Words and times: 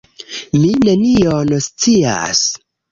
Mi 0.61 0.71
nenion 0.87 1.55
scias. 1.69 2.47